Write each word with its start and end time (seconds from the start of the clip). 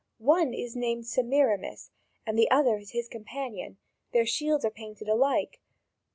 One 0.17 0.51
is 0.51 0.75
named 0.75 1.05
Semiramis, 1.05 1.91
and 2.25 2.35
the 2.35 2.49
other 2.49 2.77
is 2.79 2.89
his 2.89 3.07
companion; 3.07 3.77
their 4.13 4.25
shields 4.25 4.65
are 4.65 4.71
painted 4.71 5.07
alike. 5.07 5.61